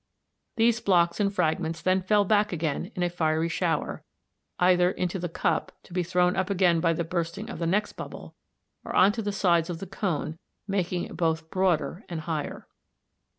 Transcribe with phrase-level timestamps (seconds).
[0.55, 4.01] These blocks and fragments then fell back again in a fiery shower f, f
[4.57, 7.93] either into the cup, to be thrown up again by the bursting of the next
[7.93, 8.33] bubble,
[8.83, 12.65] or on to the sides of the cone, making it both broader and higher.